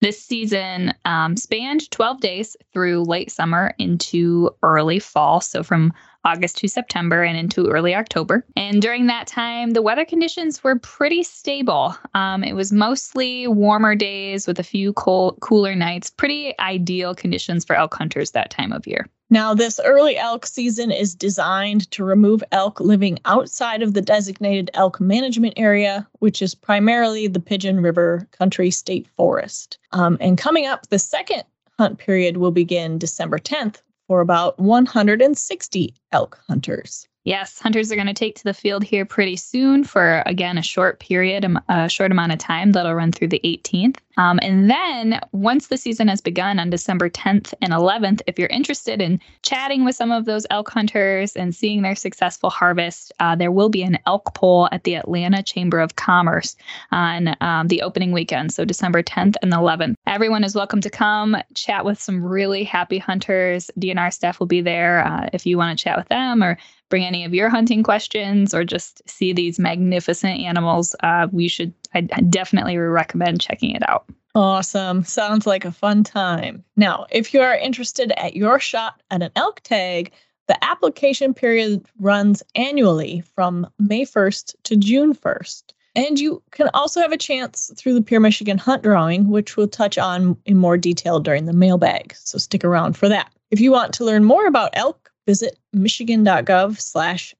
This 0.00 0.22
season 0.22 0.92
um, 1.04 1.36
spanned 1.36 1.90
12 1.90 2.20
days 2.20 2.56
through 2.72 3.04
late 3.04 3.30
summer 3.30 3.74
into 3.78 4.50
early 4.62 4.98
fall. 4.98 5.40
So 5.40 5.62
from 5.62 5.92
August 6.26 6.58
to 6.58 6.68
September 6.68 7.22
and 7.22 7.38
into 7.38 7.68
early 7.68 7.94
October. 7.94 8.44
And 8.56 8.82
during 8.82 9.06
that 9.06 9.28
time, 9.28 9.70
the 9.70 9.80
weather 9.80 10.04
conditions 10.04 10.62
were 10.62 10.78
pretty 10.78 11.22
stable. 11.22 11.96
Um, 12.14 12.42
it 12.42 12.54
was 12.54 12.72
mostly 12.72 13.46
warmer 13.46 13.94
days 13.94 14.46
with 14.46 14.58
a 14.58 14.64
few 14.64 14.92
cold, 14.92 15.38
cooler 15.40 15.76
nights, 15.76 16.10
pretty 16.10 16.52
ideal 16.58 17.14
conditions 17.14 17.64
for 17.64 17.76
elk 17.76 17.94
hunters 17.94 18.32
that 18.32 18.50
time 18.50 18.72
of 18.72 18.86
year. 18.86 19.08
Now, 19.28 19.54
this 19.54 19.80
early 19.84 20.16
elk 20.16 20.46
season 20.46 20.92
is 20.92 21.14
designed 21.14 21.90
to 21.90 22.04
remove 22.04 22.44
elk 22.52 22.78
living 22.78 23.18
outside 23.24 23.82
of 23.82 23.92
the 23.92 24.00
designated 24.00 24.70
elk 24.74 25.00
management 25.00 25.54
area, 25.56 26.06
which 26.20 26.40
is 26.40 26.54
primarily 26.54 27.26
the 27.26 27.40
Pigeon 27.40 27.80
River 27.80 28.28
Country 28.30 28.70
State 28.70 29.08
Forest. 29.16 29.78
Um, 29.92 30.16
and 30.20 30.38
coming 30.38 30.66
up, 30.66 30.88
the 30.88 31.00
second 31.00 31.42
hunt 31.76 31.98
period 31.98 32.36
will 32.36 32.52
begin 32.52 32.98
December 32.98 33.38
10th 33.38 33.82
for 34.06 34.20
about 34.20 34.58
160 34.60 35.94
elk 36.12 36.40
hunters. 36.48 37.08
Yes, 37.24 37.58
hunters 37.58 37.90
are 37.90 37.96
going 37.96 38.06
to 38.06 38.14
take 38.14 38.36
to 38.36 38.44
the 38.44 38.54
field 38.54 38.84
here 38.84 39.04
pretty 39.04 39.34
soon 39.34 39.82
for, 39.82 40.22
again, 40.26 40.58
a 40.58 40.62
short 40.62 41.00
period, 41.00 41.44
a 41.68 41.88
short 41.88 42.12
amount 42.12 42.30
of 42.30 42.38
time 42.38 42.70
that'll 42.70 42.94
run 42.94 43.10
through 43.10 43.26
the 43.28 43.40
18th. 43.42 43.96
Um, 44.16 44.38
and 44.42 44.70
then 44.70 45.20
once 45.32 45.68
the 45.68 45.76
season 45.76 46.08
has 46.08 46.20
begun 46.20 46.58
on 46.58 46.70
December 46.70 47.10
10th 47.10 47.52
and 47.60 47.72
11th, 47.72 48.22
if 48.26 48.38
you're 48.38 48.48
interested 48.48 49.00
in 49.00 49.20
chatting 49.42 49.84
with 49.84 49.94
some 49.94 50.10
of 50.10 50.24
those 50.24 50.46
elk 50.50 50.70
hunters 50.70 51.36
and 51.36 51.54
seeing 51.54 51.82
their 51.82 51.94
successful 51.94 52.50
harvest, 52.50 53.12
uh, 53.20 53.36
there 53.36 53.52
will 53.52 53.68
be 53.68 53.82
an 53.82 53.98
elk 54.06 54.34
pole 54.34 54.68
at 54.72 54.84
the 54.84 54.94
Atlanta 54.94 55.42
Chamber 55.42 55.80
of 55.80 55.96
Commerce 55.96 56.56
on 56.92 57.36
um, 57.40 57.68
the 57.68 57.82
opening 57.82 58.12
weekend. 58.12 58.52
So 58.52 58.64
December 58.64 59.02
10th 59.02 59.36
and 59.42 59.52
11th. 59.52 59.94
Everyone 60.06 60.44
is 60.44 60.54
welcome 60.54 60.80
to 60.80 60.90
come 60.90 61.36
chat 61.54 61.84
with 61.84 62.00
some 62.00 62.24
really 62.24 62.64
happy 62.64 62.98
hunters. 62.98 63.70
DNR 63.78 64.12
staff 64.12 64.40
will 64.40 64.46
be 64.46 64.60
there 64.60 65.06
uh, 65.06 65.28
if 65.32 65.46
you 65.46 65.58
want 65.58 65.78
to 65.78 65.82
chat 65.82 65.96
with 65.96 66.08
them 66.08 66.42
or 66.42 66.58
bring 66.88 67.04
any 67.04 67.24
of 67.24 67.34
your 67.34 67.48
hunting 67.48 67.82
questions 67.82 68.54
or 68.54 68.64
just 68.64 69.08
see 69.08 69.32
these 69.32 69.58
magnificent 69.58 70.38
animals, 70.40 70.94
uh, 71.02 71.26
we 71.32 71.48
should, 71.48 71.72
I, 71.94 72.02
definitely 72.02 72.76
recommend 72.76 73.40
checking 73.40 73.72
it 73.72 73.88
out. 73.88 74.04
Awesome. 74.34 75.02
Sounds 75.04 75.46
like 75.46 75.64
a 75.64 75.72
fun 75.72 76.04
time. 76.04 76.62
Now, 76.76 77.06
if 77.10 77.32
you 77.32 77.40
are 77.40 77.56
interested 77.56 78.12
at 78.18 78.36
your 78.36 78.60
shot 78.60 79.00
at 79.10 79.22
an 79.22 79.30
elk 79.34 79.60
tag, 79.60 80.12
the 80.46 80.62
application 80.62 81.34
period 81.34 81.84
runs 81.98 82.42
annually 82.54 83.22
from 83.34 83.66
May 83.78 84.04
1st 84.04 84.54
to 84.64 84.76
June 84.76 85.14
1st. 85.14 85.62
And 85.96 86.20
you 86.20 86.42
can 86.50 86.68
also 86.74 87.00
have 87.00 87.12
a 87.12 87.16
chance 87.16 87.70
through 87.76 87.94
the 87.94 88.02
Pure 88.02 88.20
Michigan 88.20 88.58
Hunt 88.58 88.82
Drawing, 88.82 89.30
which 89.30 89.56
we'll 89.56 89.66
touch 89.66 89.96
on 89.96 90.36
in 90.44 90.58
more 90.58 90.76
detail 90.76 91.18
during 91.18 91.46
the 91.46 91.54
mailbag. 91.54 92.14
So 92.14 92.36
stick 92.36 92.64
around 92.64 92.98
for 92.98 93.08
that. 93.08 93.32
If 93.50 93.60
you 93.60 93.72
want 93.72 93.94
to 93.94 94.04
learn 94.04 94.24
more 94.24 94.46
about 94.46 94.70
elk, 94.74 95.10
visit 95.26 95.58
michigan.gov 95.72 96.78
slash. 96.78 97.34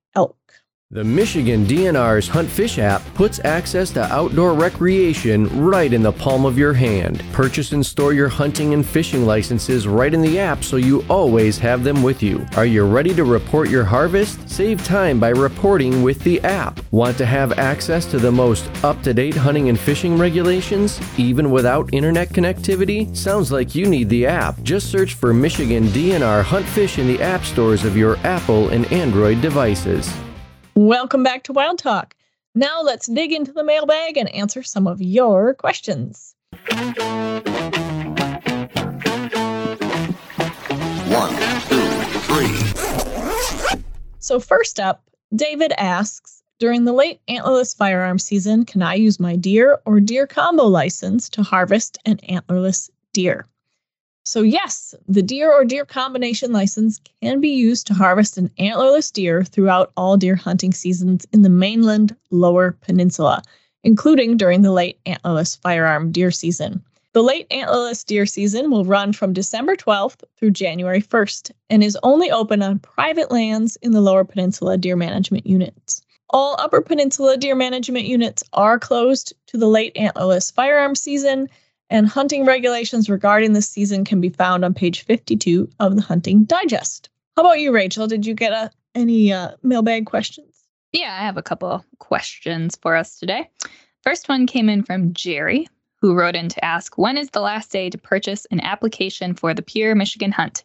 The 0.93 1.03
Michigan 1.03 1.67
DNR's 1.67 2.29
Hunt 2.29 2.49
Fish 2.49 2.79
app 2.79 3.03
puts 3.15 3.45
access 3.45 3.91
to 3.91 4.05
outdoor 4.05 4.55
recreation 4.55 5.49
right 5.61 5.93
in 5.93 6.01
the 6.01 6.13
palm 6.13 6.47
of 6.47 6.57
your 6.57 6.73
hand. 6.73 7.25
Purchase 7.33 7.73
and 7.73 7.85
store 7.85 8.13
your 8.13 8.29
hunting 8.29 8.73
and 8.73 8.87
fishing 8.87 9.27
licenses 9.27 9.89
right 9.89 10.15
in 10.15 10.23
the 10.23 10.39
app 10.39 10.63
so 10.63 10.77
you 10.77 11.05
always 11.09 11.59
have 11.59 11.83
them 11.83 12.05
with 12.05 12.23
you. 12.23 12.47
Are 12.57 12.67
you 12.67 12.87
ready 12.87 13.13
to 13.15 13.25
report 13.25 13.69
your 13.69 13.83
harvest? 13.83 14.49
Save 14.49 14.85
time 14.85 15.19
by 15.19 15.31
reporting 15.31 16.05
with 16.05 16.21
the 16.21 16.41
app. 16.43 16.79
Want 16.93 17.19
to 17.19 17.27
have 17.27 17.59
access 17.59 18.07
to 18.07 18.19
the 18.19 18.31
most 18.31 18.71
up 18.85 19.03
to 19.03 19.13
date 19.13 19.35
hunting 19.35 19.69
and 19.69 19.81
fishing 19.81 20.17
regulations, 20.17 21.01
even 21.19 21.51
without 21.51 21.93
internet 21.93 22.29
connectivity? 22.29 23.15
Sounds 23.17 23.51
like 23.51 23.75
you 23.75 23.87
need 23.87 24.09
the 24.09 24.25
app. 24.25 24.63
Just 24.63 24.93
search 24.93 25.15
for 25.15 25.35
Michigan 25.35 25.89
DNR 25.89 26.45
Hunt 26.45 26.65
Fish 26.65 27.01
in 27.01 27.09
the 27.09 27.21
app 27.21 27.45
stores 27.45 27.85
of 27.85 27.97
your 27.97 28.19
Apple 28.19 28.69
and 28.69 28.87
Android 28.93 29.41
devices. 29.43 30.09
Welcome 30.77 31.23
back 31.23 31.43
to 31.45 31.55
Wild 31.55 31.79
Talk. 31.79 32.15
Now 32.55 32.83
let's 32.83 33.07
dig 33.07 33.33
into 33.33 33.51
the 33.51 33.65
mailbag 33.65 34.19
and 34.19 34.29
answer 34.35 34.63
some 34.63 34.87
of 34.87 35.01
your 35.01 35.55
questions. 35.55 36.35
One, 36.69 36.93
two, 41.63 41.89
three. 42.27 43.81
So, 44.19 44.39
first 44.39 44.79
up, 44.79 45.03
David 45.35 45.73
asks 45.79 46.43
During 46.59 46.85
the 46.85 46.93
late 46.93 47.23
antlerless 47.27 47.75
firearm 47.75 48.19
season, 48.19 48.67
can 48.67 48.83
I 48.83 48.97
use 48.97 49.19
my 49.19 49.35
deer 49.35 49.79
or 49.87 49.99
deer 49.99 50.27
combo 50.27 50.65
license 50.65 51.31
to 51.31 51.43
harvest 51.43 51.97
an 52.05 52.19
antlerless 52.29 52.91
deer? 53.15 53.49
So, 54.27 54.43
yes, 54.43 54.93
the 55.07 55.23
deer 55.23 55.53
or 55.53 55.65
deer 55.65 55.85
combination 55.85 56.51
license 56.51 57.01
can 57.23 57.41
be 57.41 57.51
used 57.51 57.87
to 57.87 57.95
harvest 57.95 58.37
an 58.37 58.51
antlerless 58.59 59.13
deer 59.13 59.45
throughout 59.45 59.93
all 59.97 60.17
deer 60.17 60.35
hunting 60.35 60.73
seasons 60.73 61.25
in 61.33 61.43
the 61.43 61.49
mainland 61.49 62.17
lower 62.33 62.73
peninsula, 62.81 63.41
including 63.85 64.37
during 64.37 64.63
the 64.63 64.73
late 64.73 64.99
antlerless 65.07 65.57
firearm 65.61 66.11
deer 66.11 66.33
season. 66.33 66.83
The 67.13 67.23
late 67.23 67.49
antlerless 67.51 68.05
deer 68.05 68.27
season 68.27 68.69
will 68.69 68.85
run 68.85 69.13
from 69.13 69.33
December 69.33 69.77
12th 69.77 70.25
through 70.37 70.51
January 70.51 71.01
1st 71.01 71.53
and 71.71 71.85
is 71.85 71.97
only 72.03 72.29
open 72.29 72.63
on 72.63 72.81
private 72.81 73.31
lands 73.31 73.77
in 73.81 73.93
the 73.93 74.01
lower 74.01 74.25
peninsula 74.25 74.77
deer 74.77 74.97
management 74.97 75.47
units. 75.47 76.03
All 76.31 76.57
upper 76.59 76.81
peninsula 76.81 77.37
deer 77.37 77.55
management 77.55 78.07
units 78.07 78.43
are 78.53 78.81
closed 78.81 79.35
to 79.47 79.57
the 79.57 79.69
late 79.69 79.95
antlerless 79.95 80.53
firearm 80.53 80.97
season 80.97 81.49
and 81.91 82.09
hunting 82.09 82.45
regulations 82.45 83.09
regarding 83.09 83.53
this 83.53 83.69
season 83.69 84.05
can 84.05 84.21
be 84.21 84.29
found 84.29 84.65
on 84.65 84.75
page 84.75 85.03
52 85.05 85.69
of 85.81 85.97
the 85.97 86.03
Hunting 86.03 86.45
Digest. 86.45 87.09
How 87.37 87.43
about 87.43 87.61
you, 87.61 87.73
Rachel? 87.73 88.07
Did 88.07 88.27
you 88.27 88.35
get 88.35 88.53
uh, 88.53 88.69
any 88.95 89.33
uh, 89.33 89.53
mailbag 89.63 90.07
questions? 90.07 90.65
Yeah, 90.93 91.15
I 91.15 91.25
have 91.25 91.37
a 91.37 91.43
couple 91.43 91.85
questions 91.99 92.77
for 92.81 92.97
us 92.97 93.19
today. 93.19 93.51
First 94.03 94.29
one 94.29 94.47
came 94.47 94.69
in 94.69 94.83
from 94.83 95.13
Jerry, 95.13 95.69
who 96.01 96.15
wrote 96.15 96.37
in 96.37 96.49
to 96.49 96.65
ask 96.65 96.97
When 96.97 97.19
is 97.19 97.31
the 97.31 97.41
last 97.41 97.71
day 97.71 97.91
to 97.91 97.99
purchase 97.99 98.47
an 98.51 98.61
application 98.61 99.35
for 99.35 99.53
the 99.53 99.63
Pure 99.63 99.95
Michigan 99.97 100.33
Hunt? 100.33 100.65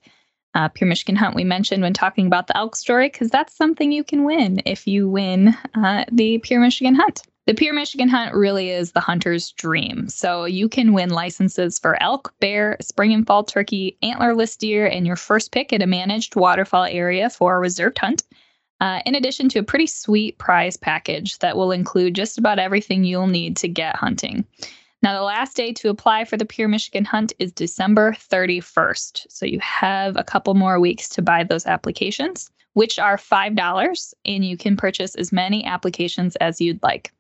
Uh, 0.54 0.70
Pure 0.70 0.90
Michigan 0.90 1.16
Hunt, 1.16 1.36
we 1.36 1.44
mentioned 1.44 1.82
when 1.82 1.94
talking 1.94 2.28
about 2.28 2.48
the 2.48 2.58
elk 2.58 2.76
story, 2.76 3.08
because 3.10 3.30
that's 3.30 3.56
something 3.56 3.92
you 3.92 4.04
can 4.04 4.24
win 4.24 4.62
if 4.66 4.86
you 4.86 5.10
win 5.10 5.56
uh, 5.76 6.06
the 6.12 6.38
Pure 6.40 6.62
Michigan 6.62 6.96
Hunt. 6.96 7.24
The 7.48 7.56
Pure 7.56 7.74
Michigan 7.74 8.08
Hunt 8.08 8.36
really 8.36 8.70
is 8.70 8.92
the 8.92 9.00
hunter's 9.00 9.52
dream. 9.54 10.08
So 10.10 10.46
you 10.46 10.70
can 10.70 10.94
win 10.94 11.10
licenses 11.10 11.80
for 11.80 12.02
elk, 12.02 12.34
bear, 12.40 12.78
spring 12.82 13.14
and 13.14 13.26
fall 13.26 13.44
turkey, 13.44 13.98
antlerless 14.04 14.56
deer, 14.56 14.86
and 14.86 15.08
your 15.08 15.16
first 15.16 15.52
pick 15.52 15.74
at 15.74 15.82
a 15.82 15.88
managed 15.88 16.36
waterfowl 16.36 16.84
area 16.84 17.32
for 17.32 17.56
a 17.56 17.60
reserved 17.60 17.98
hunt. 17.98 18.24
Uh, 18.80 19.00
in 19.08 19.16
addition 19.16 19.50
to 19.50 19.60
a 19.60 19.64
pretty 19.64 19.88
sweet 19.88 20.38
prize 20.38 20.78
package 20.78 21.40
that 21.40 21.58
will 21.58 21.72
include 21.72 22.14
just 22.14 22.38
about 22.38 22.60
everything 22.60 23.04
you'll 23.04 23.28
need 23.28 23.58
to 23.58 23.68
get 23.68 23.96
hunting. 23.96 24.46
Now, 25.02 25.18
the 25.18 25.24
last 25.24 25.56
day 25.56 25.74
to 25.74 25.90
apply 25.90 26.26
for 26.26 26.38
the 26.38 26.46
Pure 26.46 26.68
Michigan 26.68 27.06
Hunt 27.06 27.34
is 27.40 27.52
December 27.52 28.12
31st. 28.14 29.26
So 29.30 29.48
you 29.48 29.60
have 29.60 30.16
a 30.16 30.24
couple 30.24 30.54
more 30.54 30.80
weeks 30.80 31.10
to 31.10 31.24
buy 31.24 31.44
those 31.44 31.66
applications 31.66 32.52
which 32.74 33.00
are 33.00 33.18
$5, 33.18 34.14
and 34.26 34.46
you 34.46 34.58
can 34.58 34.78
purchase 34.78 35.16
as 35.16 35.32
many 35.32 35.66
applications 35.66 36.36
as 36.38 36.62
you'd 36.62 36.82
like. 36.84 37.12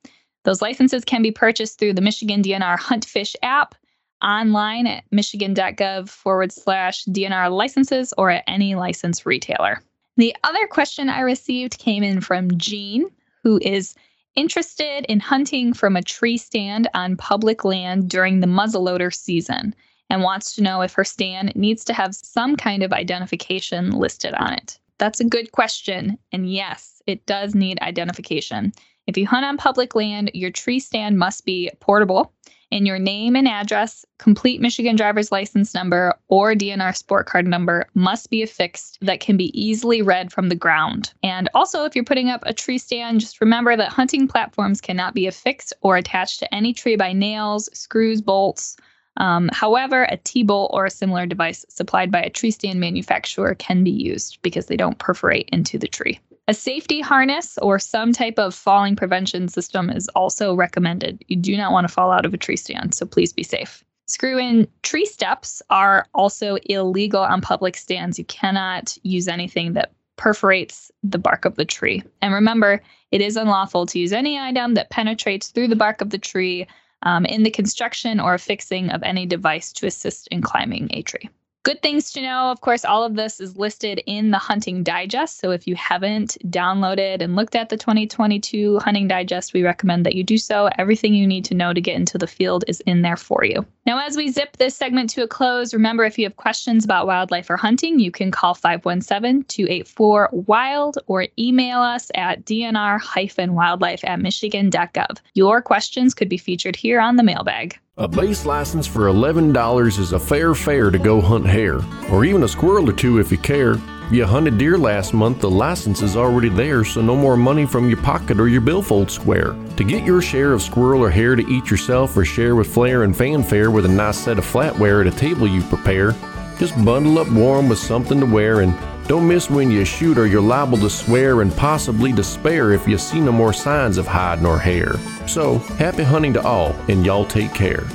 Those 0.43 0.61
licenses 0.61 1.05
can 1.05 1.21
be 1.21 1.31
purchased 1.31 1.77
through 1.77 1.93
the 1.93 2.01
Michigan 2.01 2.41
DNR 2.41 2.79
Hunt 2.79 3.05
Fish 3.05 3.35
app, 3.43 3.75
online 4.23 4.87
at 4.87 5.03
michigan.gov 5.11 6.09
forward 6.09 6.51
slash 6.51 7.05
DNR 7.05 7.51
licenses, 7.51 8.13
or 8.17 8.29
at 8.31 8.43
any 8.47 8.75
license 8.75 9.25
retailer. 9.25 9.81
The 10.17 10.35
other 10.43 10.67
question 10.67 11.09
I 11.09 11.21
received 11.21 11.79
came 11.79 12.03
in 12.03 12.21
from 12.21 12.57
Jean, 12.57 13.09
who 13.43 13.59
is 13.61 13.95
interested 14.35 15.05
in 15.09 15.19
hunting 15.19 15.73
from 15.73 15.95
a 15.95 16.01
tree 16.01 16.37
stand 16.37 16.87
on 16.93 17.17
public 17.17 17.65
land 17.65 18.09
during 18.09 18.39
the 18.39 18.47
muzzleloader 18.47 19.13
season 19.13 19.75
and 20.09 20.23
wants 20.23 20.53
to 20.55 20.61
know 20.61 20.81
if 20.81 20.93
her 20.93 21.03
stand 21.03 21.55
needs 21.55 21.83
to 21.85 21.93
have 21.93 22.13
some 22.15 22.55
kind 22.55 22.83
of 22.83 22.93
identification 22.93 23.91
listed 23.91 24.33
on 24.33 24.53
it. 24.53 24.77
That's 25.01 25.19
a 25.19 25.25
good 25.25 25.51
question. 25.51 26.19
And 26.31 26.47
yes, 26.47 27.01
it 27.07 27.25
does 27.25 27.55
need 27.55 27.81
identification. 27.81 28.71
If 29.07 29.17
you 29.17 29.25
hunt 29.25 29.45
on 29.45 29.57
public 29.57 29.95
land, 29.95 30.29
your 30.35 30.51
tree 30.51 30.79
stand 30.79 31.17
must 31.17 31.43
be 31.43 31.71
portable 31.79 32.31
and 32.71 32.85
your 32.85 32.99
name 32.99 33.35
and 33.35 33.47
address, 33.47 34.05
complete 34.19 34.61
Michigan 34.61 34.95
driver's 34.95 35.31
license 35.31 35.73
number, 35.73 36.13
or 36.27 36.53
DNR 36.53 36.95
sport 36.95 37.25
card 37.25 37.47
number 37.47 37.87
must 37.95 38.29
be 38.29 38.43
affixed 38.43 38.99
that 39.01 39.19
can 39.19 39.37
be 39.37 39.59
easily 39.59 40.03
read 40.03 40.31
from 40.31 40.49
the 40.49 40.55
ground. 40.55 41.13
And 41.23 41.49
also, 41.55 41.83
if 41.83 41.95
you're 41.95 42.05
putting 42.05 42.29
up 42.29 42.43
a 42.45 42.53
tree 42.53 42.77
stand, 42.77 43.21
just 43.21 43.41
remember 43.41 43.75
that 43.75 43.89
hunting 43.89 44.27
platforms 44.27 44.79
cannot 44.79 45.15
be 45.15 45.25
affixed 45.25 45.73
or 45.81 45.97
attached 45.97 46.37
to 46.41 46.53
any 46.53 46.73
tree 46.73 46.95
by 46.95 47.11
nails, 47.11 47.69
screws, 47.73 48.21
bolts, 48.21 48.77
um, 49.21 49.51
however, 49.53 50.07
a 50.09 50.17
T-bolt 50.17 50.71
or 50.73 50.87
a 50.87 50.89
similar 50.89 51.27
device 51.27 51.63
supplied 51.69 52.11
by 52.11 52.23
a 52.23 52.29
tree 52.31 52.49
stand 52.49 52.79
manufacturer 52.79 53.53
can 53.53 53.83
be 53.83 53.91
used 53.91 54.39
because 54.41 54.65
they 54.65 54.75
don't 54.75 54.97
perforate 54.97 55.47
into 55.53 55.77
the 55.77 55.87
tree. 55.87 56.19
A 56.47 56.55
safety 56.55 57.01
harness 57.01 57.59
or 57.59 57.77
some 57.77 58.13
type 58.13 58.39
of 58.39 58.55
falling 58.55 58.95
prevention 58.95 59.47
system 59.47 59.91
is 59.91 60.07
also 60.09 60.55
recommended. 60.55 61.23
You 61.27 61.37
do 61.37 61.55
not 61.55 61.71
want 61.71 61.87
to 61.87 61.93
fall 61.93 62.11
out 62.11 62.25
of 62.25 62.33
a 62.33 62.37
tree 62.37 62.57
stand, 62.57 62.95
so 62.95 63.05
please 63.05 63.31
be 63.31 63.43
safe. 63.43 63.83
Screw 64.07 64.39
in 64.39 64.67
tree 64.81 65.05
steps 65.05 65.61
are 65.69 66.07
also 66.15 66.57
illegal 66.65 67.21
on 67.21 67.41
public 67.41 67.77
stands. 67.77 68.17
You 68.17 68.25
cannot 68.25 68.97
use 69.03 69.27
anything 69.27 69.73
that 69.73 69.93
perforates 70.17 70.91
the 71.03 71.19
bark 71.19 71.45
of 71.45 71.57
the 71.57 71.65
tree. 71.65 72.01
And 72.23 72.33
remember, 72.33 72.81
it 73.11 73.21
is 73.21 73.37
unlawful 73.37 73.85
to 73.85 73.99
use 73.99 74.13
any 74.13 74.39
item 74.39 74.73
that 74.73 74.89
penetrates 74.89 75.49
through 75.49 75.67
the 75.67 75.75
bark 75.75 76.01
of 76.01 76.09
the 76.09 76.17
tree 76.17 76.65
um, 77.03 77.25
in 77.25 77.43
the 77.43 77.51
construction 77.51 78.19
or 78.19 78.37
fixing 78.37 78.89
of 78.89 79.03
any 79.03 79.25
device 79.25 79.71
to 79.73 79.87
assist 79.87 80.27
in 80.27 80.41
climbing 80.41 80.89
a 80.91 81.01
tree. 81.01 81.29
Good 81.63 81.83
things 81.83 82.11
to 82.13 82.21
know. 82.23 82.49
Of 82.49 82.61
course, 82.61 82.83
all 82.83 83.03
of 83.03 83.15
this 83.15 83.39
is 83.39 83.55
listed 83.55 84.01
in 84.07 84.31
the 84.31 84.39
Hunting 84.39 84.81
Digest. 84.81 85.37
So 85.37 85.51
if 85.51 85.67
you 85.67 85.75
haven't 85.75 86.35
downloaded 86.47 87.21
and 87.21 87.35
looked 87.35 87.55
at 87.55 87.69
the 87.69 87.77
2022 87.77 88.79
Hunting 88.79 89.07
Digest, 89.07 89.53
we 89.53 89.61
recommend 89.61 90.03
that 90.07 90.15
you 90.15 90.23
do 90.23 90.39
so. 90.39 90.69
Everything 90.79 91.13
you 91.13 91.27
need 91.27 91.45
to 91.45 91.53
know 91.53 91.71
to 91.71 91.79
get 91.79 91.95
into 91.95 92.17
the 92.17 92.25
field 92.25 92.63
is 92.67 92.79
in 92.81 93.03
there 93.03 93.15
for 93.15 93.45
you. 93.45 93.63
Now, 93.85 94.03
as 94.03 94.17
we 94.17 94.31
zip 94.31 94.57
this 94.57 94.75
segment 94.75 95.11
to 95.11 95.21
a 95.21 95.27
close, 95.27 95.71
remember 95.71 96.03
if 96.03 96.17
you 96.17 96.25
have 96.25 96.35
questions 96.35 96.83
about 96.83 97.05
wildlife 97.05 97.47
or 97.47 97.57
hunting, 97.57 97.99
you 97.99 98.09
can 98.09 98.31
call 98.31 98.55
517 98.55 99.43
284 99.43 100.29
WILD 100.31 100.97
or 101.05 101.27
email 101.37 101.79
us 101.79 102.09
at 102.15 102.43
dnr 102.43 103.53
wildlife 103.53 104.03
at 104.03 104.19
michigan.gov. 104.19 105.19
Your 105.35 105.61
questions 105.61 106.15
could 106.15 106.29
be 106.29 106.37
featured 106.39 106.75
here 106.75 106.99
on 106.99 107.17
the 107.17 107.23
mailbag. 107.23 107.77
A 107.97 108.07
base 108.07 108.45
license 108.45 108.87
for 108.87 109.09
$11 109.09 109.99
is 109.99 110.13
a 110.13 110.19
fair 110.19 110.55
fare 110.55 110.91
to 110.91 110.97
go 110.97 111.19
hunt 111.19 111.45
hare, 111.45 111.81
or 112.09 112.23
even 112.23 112.43
a 112.43 112.47
squirrel 112.47 112.89
or 112.89 112.93
two 112.93 113.19
if 113.19 113.33
you 113.33 113.37
care. 113.37 113.75
You 114.09 114.25
hunted 114.25 114.57
deer 114.57 114.77
last 114.77 115.13
month, 115.13 115.41
the 115.41 115.49
license 115.49 116.01
is 116.01 116.15
already 116.15 116.47
there, 116.47 116.85
so 116.85 117.01
no 117.01 117.17
more 117.17 117.35
money 117.35 117.65
from 117.65 117.89
your 117.89 118.01
pocket 118.01 118.39
or 118.39 118.47
your 118.47 118.61
billfold 118.61 119.11
square. 119.11 119.57
To 119.75 119.83
get 119.83 120.05
your 120.05 120.21
share 120.21 120.53
of 120.53 120.61
squirrel 120.61 121.03
or 121.03 121.09
hare 121.09 121.35
to 121.35 121.45
eat 121.49 121.69
yourself 121.69 122.15
or 122.15 122.23
share 122.23 122.55
with 122.55 122.73
flair 122.73 123.03
and 123.03 123.15
fanfare 123.15 123.71
with 123.71 123.83
a 123.83 123.89
nice 123.89 124.19
set 124.19 124.37
of 124.37 124.45
flatware 124.45 125.05
at 125.05 125.13
a 125.13 125.17
table 125.17 125.45
you 125.45 125.61
prepare, 125.63 126.15
just 126.59 126.73
bundle 126.85 127.19
up 127.19 127.29
warm 127.29 127.67
with 127.67 127.79
something 127.79 128.21
to 128.21 128.25
wear 128.25 128.61
and 128.61 128.73
don't 129.11 129.27
miss 129.27 129.49
when 129.49 129.69
you 129.69 129.83
shoot 129.83 130.17
or 130.17 130.25
you're 130.25 130.39
liable 130.39 130.77
to 130.77 130.89
swear 130.89 131.41
and 131.41 131.53
possibly 131.57 132.13
despair 132.13 132.71
if 132.71 132.87
you 132.87 132.97
see 132.97 133.19
no 133.19 133.29
more 133.29 133.51
signs 133.51 133.97
of 133.97 134.07
hide 134.07 134.41
nor 134.41 134.57
hair. 134.57 134.93
So, 135.27 135.57
happy 135.75 136.03
hunting 136.03 136.31
to 136.31 136.41
all, 136.41 136.73
and 136.87 137.05
y'all 137.05 137.25
take 137.25 137.53
care. 137.53 137.85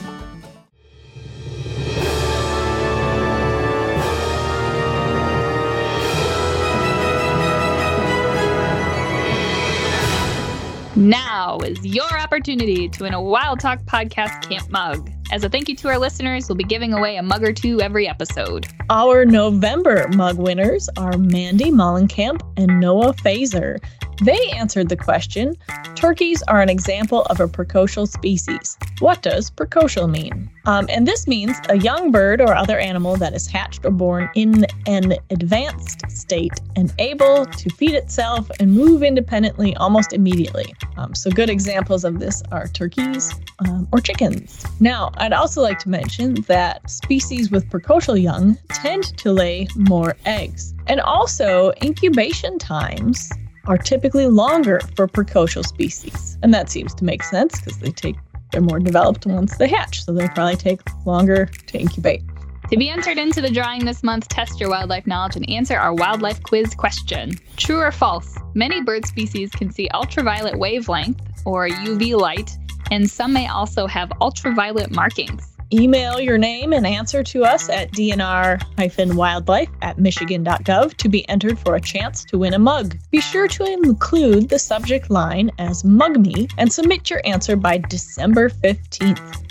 Now 10.97 11.61
is 11.61 11.83
your 11.83 12.19
opportunity 12.19 12.91
to 12.91 13.05
win 13.05 13.15
a 13.15 13.23
Wild 13.23 13.61
Talk 13.61 13.83
Podcast 13.85 14.47
Camp 14.51 14.69
Mug. 14.69 15.16
As 15.33 15.43
a 15.43 15.49
thank 15.49 15.69
you 15.69 15.75
to 15.77 15.89
our 15.89 15.99
listeners, 15.99 16.49
we'll 16.49 16.57
be 16.57 16.65
giving 16.65 16.93
away 16.93 17.17
a 17.17 17.23
mug 17.23 17.43
or 17.43 17.53
two 17.53 17.81
every 17.81 18.07
episode. 18.07 18.69
Our 18.91 19.25
November 19.25 20.07
mug 20.15 20.39
winners 20.39 20.89
are 20.97 21.19
Mandy 21.19 21.73
Mollenkamp 21.73 22.41
and 22.57 22.79
Noah 22.79 23.13
Fazer. 23.13 23.81
They 24.23 24.51
answered 24.51 24.89
the 24.89 24.97
question 24.97 25.57
Turkeys 25.95 26.43
are 26.45 26.61
an 26.61 26.69
example 26.69 27.23
of 27.23 27.41
a 27.41 27.49
precocial 27.49 28.07
species. 28.07 28.77
What 29.01 29.23
does 29.23 29.51
precocial 29.51 30.11
mean? 30.11 30.51
Um, 30.67 30.87
and 30.91 31.07
this 31.07 31.27
means 31.27 31.57
a 31.69 31.79
young 31.79 32.11
bird 32.11 32.41
or 32.41 32.55
other 32.55 32.79
animal 32.79 33.17
that 33.17 33.35
is 33.35 33.47
hatched 33.47 33.85
or 33.85 33.91
born 33.91 34.29
in 34.35 34.67
an 34.87 35.15
advanced 35.31 36.03
state 36.11 36.53
and 36.77 36.93
able 36.99 37.47
to 37.47 37.71
feed 37.71 37.95
itself 37.95 38.51
and 38.59 38.75
move 38.75 39.03
independently 39.03 39.75
almost 39.77 40.13
immediately. 40.13 40.75
Um, 40.97 41.15
so, 41.15 41.31
good 41.31 41.51
examples 41.51 42.05
of 42.05 42.19
this 42.19 42.43
are 42.53 42.69
turkeys 42.69 43.35
um, 43.67 43.89
or 43.93 44.01
chickens. 44.01 44.67
Now, 44.81 45.11
I'd 45.19 45.33
also 45.33 45.63
like 45.63 45.79
to 45.81 45.89
mention 45.89 46.35
that 46.43 46.91
species 46.91 47.51
with 47.51 47.69
precocial 47.71 48.21
young 48.21 48.59
tend 48.69 49.17
to 49.19 49.33
lay 49.33 49.69
more 49.75 50.17
eggs. 50.27 50.75
And 50.87 51.01
also, 51.01 51.73
incubation 51.83 52.59
times 52.59 53.31
are 53.67 53.79
typically 53.79 54.27
longer 54.27 54.81
for 54.95 55.09
precocial 55.09 55.65
species. 55.65 56.39
And 56.43 56.53
that 56.55 56.71
seems 56.71 56.95
to 56.95 57.05
make 57.05 57.23
sense 57.23 57.61
because 57.61 57.79
they 57.79 57.91
take 57.91 58.17
they're 58.53 58.63
more 58.63 58.79
developed 58.79 59.27
once 59.27 59.57
they 59.57 59.69
hatch, 59.69 60.05
so 60.05 60.13
they'll 60.13 60.29
probably 60.29 60.57
take 60.57 60.81
longer 61.05 61.47
to 61.67 61.79
incubate. 61.79 62.23
To 62.71 62.77
be 62.77 62.89
entered 62.89 63.19
into 63.19 63.41
the 63.41 63.51
drawing 63.51 63.85
this 63.85 64.03
month, 64.03 64.29
test 64.29 64.59
your 64.59 64.71
wildlife 64.71 65.07
knowledge 65.07 65.37
and 65.37 65.49
answer 65.49 65.77
our 65.77 65.95
wildlife 65.95 66.43
quiz 66.43 66.75
question. 66.75 67.33
True 67.57 67.81
or 67.81 67.93
false? 67.93 68.37
Many 68.55 68.83
bird 68.83 69.07
species 69.07 69.51
can 69.51 69.71
see 69.71 69.89
ultraviolet 69.95 70.59
wavelength 70.59 71.21
or 71.45 71.69
UV 71.69 72.19
light, 72.19 72.57
and 72.91 73.11
some 73.11 73.33
may 73.33 73.49
also 73.49 73.87
have 73.87 74.11
ultraviolet 74.21 74.91
markings. 74.91 75.57
Email 75.73 76.21
your 76.21 76.39
name 76.39 76.73
and 76.73 76.87
answer 76.87 77.25
to 77.25 77.45
us 77.45 77.69
at 77.69 77.91
dnr-wildlife 77.91 79.69
at 79.83 79.99
michigan.gov 79.99 80.95
to 80.95 81.09
be 81.09 81.29
entered 81.29 81.59
for 81.59 81.75
a 81.75 81.81
chance 81.81 82.25
to 82.25 82.39
win 82.39 82.55
a 82.55 82.59
mug. 82.59 82.97
Be 83.11 83.21
sure 83.21 83.49
to 83.49 83.65
include 83.65 84.49
the 84.49 84.61
subject 84.61 85.11
line 85.11 85.51
as 85.59 85.83
Mug 85.85 86.19
Me 86.19 86.47
and 86.59 86.73
submit 86.73 87.11
your 87.11 87.21
answer 87.25 87.57
by 87.57 87.79
December 87.79 88.49
15th. 88.49 89.43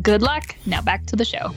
Good 0.00 0.22
luck. 0.22 0.54
Now 0.64 0.80
back 0.80 1.06
to 1.06 1.16
the 1.16 1.24
show. 1.24 1.50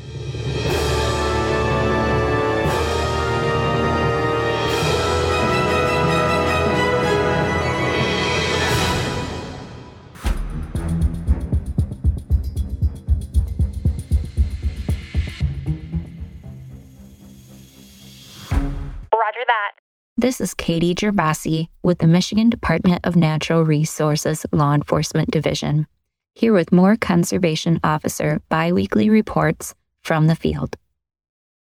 This 20.27 20.42
is 20.42 20.53
Katie 20.53 20.94
Gervasi 20.94 21.70
with 21.83 22.00
the 22.00 22.05
Michigan 22.05 22.50
Department 22.50 23.00
of 23.05 23.16
Natural 23.16 23.63
Resources 23.63 24.46
Law 24.51 24.74
Enforcement 24.74 25.31
Division, 25.31 25.87
here 26.33 26.51
with 26.51 26.74
more 26.74 26.98
Conservation 26.98 27.79
Officer 27.81 28.42
biweekly 28.50 29.09
reports 29.09 29.74
from 30.03 30.27
the 30.27 30.35
field. 30.35 30.75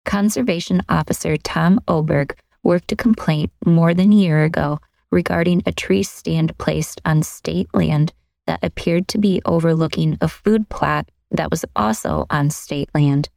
Conservation 0.05 0.83
Officer 0.91 1.39
Tom 1.39 1.81
Oberg 1.89 2.39
worked 2.63 2.93
a 2.93 2.97
complaint 2.97 3.51
more 3.65 3.95
than 3.95 4.13
a 4.13 4.17
year 4.17 4.45
ago 4.45 4.79
regarding 5.11 5.63
a 5.65 5.73
tree 5.73 6.03
stand 6.03 6.59
placed 6.59 7.01
on 7.07 7.23
state 7.23 7.69
land 7.73 8.13
that 8.47 8.63
appeared 8.63 9.09
to 9.09 9.17
be 9.17 9.41
overlooking 9.47 10.19
a 10.21 10.29
food 10.29 10.69
plot 10.69 11.09
that 11.31 11.51
was 11.51 11.65
also 11.75 12.27
on 12.29 12.51
state 12.51 12.91
land. 12.95 13.31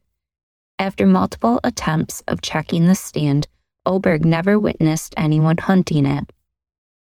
After 0.78 1.06
multiple 1.06 1.60
attempts 1.64 2.22
of 2.28 2.42
checking 2.42 2.88
the 2.88 2.94
stand, 2.94 3.48
Oberg 3.86 4.24
never 4.24 4.58
witnessed 4.58 5.14
anyone 5.16 5.58
hunting 5.58 6.06
it. 6.06 6.32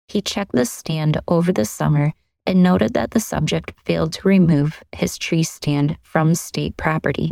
He 0.08 0.22
checked 0.22 0.52
the 0.52 0.66
stand 0.66 1.20
over 1.28 1.52
the 1.52 1.66
summer 1.66 2.14
and 2.46 2.62
noted 2.62 2.94
that 2.94 3.12
the 3.12 3.20
subject 3.20 3.74
failed 3.86 4.14
to 4.14 4.28
remove 4.28 4.84
his 4.92 5.18
tree 5.18 5.44
stand 5.44 5.98
from 6.02 6.36
state 6.36 6.76
property. 6.76 7.32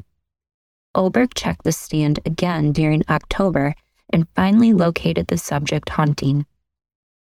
Oberg 0.96 1.34
checked 1.34 1.64
the 1.64 1.72
stand 1.72 2.20
again 2.26 2.72
during 2.72 3.04
October 3.10 3.76
and 4.12 4.28
finally 4.36 4.74
located 4.74 5.28
the 5.28 5.38
subject 5.38 5.90
hunting. 5.90 6.46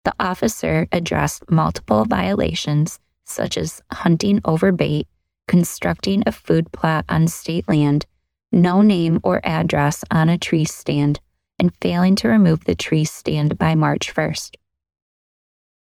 The 0.05 0.13
officer 0.19 0.87
addressed 0.91 1.49
multiple 1.49 2.05
violations, 2.05 2.99
such 3.25 3.57
as 3.57 3.81
hunting 3.91 4.41
over 4.45 4.71
bait, 4.71 5.07
constructing 5.47 6.23
a 6.25 6.31
food 6.31 6.71
plot 6.71 7.05
on 7.09 7.27
state 7.27 7.67
land, 7.67 8.05
no 8.51 8.81
name 8.81 9.19
or 9.23 9.41
address 9.43 10.03
on 10.09 10.29
a 10.29 10.37
tree 10.37 10.65
stand, 10.65 11.19
and 11.59 11.75
failing 11.81 12.15
to 12.15 12.27
remove 12.27 12.63
the 12.63 12.75
tree 12.75 13.05
stand 13.05 13.57
by 13.57 13.75
March 13.75 14.13
1st. 14.13 14.55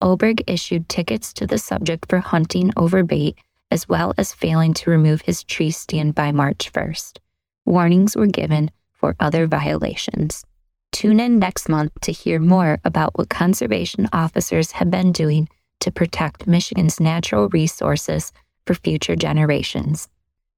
Oberg 0.01 0.43
issued 0.47 0.89
tickets 0.89 1.33
to 1.33 1.47
the 1.47 1.59
subject 1.59 2.07
for 2.09 2.21
hunting 2.21 2.73
over 2.77 3.03
bait 3.03 3.37
as 3.71 3.89
well 3.89 4.15
as 4.17 4.33
failing 4.33 4.73
to 4.75 4.91
remove 4.91 5.23
his 5.23 5.43
tree 5.45 5.71
stand 5.71 6.15
by 6.15 6.33
March 6.33 6.73
1st. 6.73 7.19
Warnings 7.65 8.17
were 8.17 8.27
given 8.27 8.71
for 8.93 9.17
other 9.19 9.47
violations. 9.47 10.45
Tune 10.93 11.21
in 11.21 11.39
next 11.39 11.69
month 11.69 11.93
to 12.03 12.13
hear 12.13 12.39
more 12.39 12.79
about 12.85 13.19
what 13.19 13.29
conservation 13.29 14.09
officers 14.13 14.73
have 14.73 14.91
been 14.91 15.13
doing 15.13 15.49
to 15.81 15.91
protect 15.91 16.47
Michigan's 16.47 17.01
natural 17.01 17.49
resources 17.49 18.33
for 18.67 18.75
future 18.75 19.17
generations. 19.17 20.09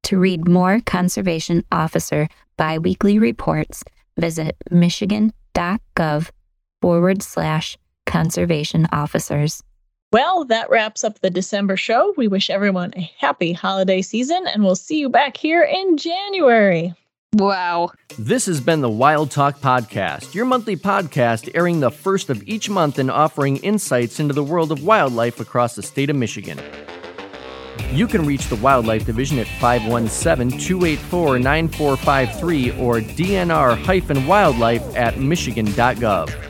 To 0.04 0.18
read 0.18 0.46
more 0.46 0.80
conservation 0.84 1.64
officer 1.72 2.28
biweekly 2.56 3.18
reports, 3.18 3.82
visit 4.18 4.56
michigan.gov 4.70 6.30
forward 6.80 7.22
slash 7.22 7.78
conservation 8.06 8.86
officers. 8.92 9.62
Well, 10.10 10.46
that 10.46 10.70
wraps 10.70 11.04
up 11.04 11.18
the 11.18 11.28
December 11.28 11.76
show. 11.76 12.14
We 12.16 12.28
wish 12.28 12.48
everyone 12.48 12.94
a 12.96 13.12
happy 13.18 13.52
holiday 13.52 14.00
season, 14.00 14.46
and 14.46 14.64
we'll 14.64 14.74
see 14.74 14.98
you 14.98 15.10
back 15.10 15.36
here 15.36 15.62
in 15.62 15.98
January. 15.98 16.94
Wow. 17.34 17.90
This 18.18 18.46
has 18.46 18.58
been 18.58 18.80
the 18.80 18.88
Wild 18.88 19.30
Talk 19.30 19.60
Podcast, 19.60 20.34
your 20.34 20.46
monthly 20.46 20.76
podcast 20.76 21.50
airing 21.54 21.80
the 21.80 21.90
first 21.90 22.30
of 22.30 22.42
each 22.48 22.70
month 22.70 22.98
and 22.98 23.10
offering 23.10 23.58
insights 23.58 24.18
into 24.18 24.32
the 24.32 24.42
world 24.42 24.72
of 24.72 24.82
wildlife 24.82 25.40
across 25.40 25.74
the 25.74 25.82
state 25.82 26.08
of 26.08 26.16
Michigan. 26.16 26.58
You 27.92 28.06
can 28.06 28.24
reach 28.24 28.48
the 28.48 28.56
Wildlife 28.56 29.04
Division 29.04 29.38
at 29.38 29.46
517 29.60 30.58
284 30.58 31.38
9453 31.38 32.70
or 32.78 33.00
dnr 33.00 34.26
wildlife 34.26 34.96
at 34.96 35.18
michigan.gov. 35.18 36.47